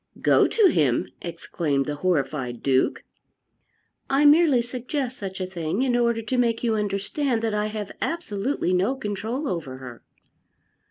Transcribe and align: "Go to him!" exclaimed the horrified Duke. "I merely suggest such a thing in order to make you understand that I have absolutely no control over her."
"Go 0.23 0.47
to 0.47 0.65
him!" 0.65 1.11
exclaimed 1.21 1.85
the 1.85 1.97
horrified 1.97 2.63
Duke. 2.63 3.03
"I 4.09 4.25
merely 4.25 4.63
suggest 4.63 5.15
such 5.15 5.39
a 5.39 5.45
thing 5.45 5.83
in 5.83 5.95
order 5.95 6.23
to 6.23 6.37
make 6.39 6.63
you 6.63 6.73
understand 6.73 7.43
that 7.43 7.53
I 7.53 7.67
have 7.67 7.91
absolutely 8.01 8.73
no 8.73 8.95
control 8.95 9.47
over 9.47 9.77
her." 9.77 10.01